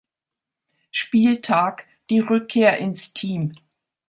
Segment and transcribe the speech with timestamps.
[0.89, 3.53] Spieltag die Rückkehr ins Team.